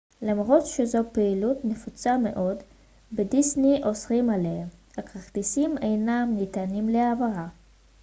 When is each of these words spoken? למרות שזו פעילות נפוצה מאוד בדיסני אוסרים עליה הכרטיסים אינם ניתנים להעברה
למרות 0.21 0.65
שזו 0.65 0.99
פעילות 1.11 1.57
נפוצה 1.65 2.17
מאוד 2.17 2.57
בדיסני 3.13 3.81
אוסרים 3.83 4.29
עליה 4.29 4.65
הכרטיסים 4.97 5.77
אינם 5.77 6.33
ניתנים 6.37 6.89
להעברה 6.89 7.47